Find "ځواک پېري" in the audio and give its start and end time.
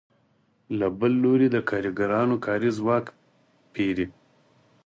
2.77-4.05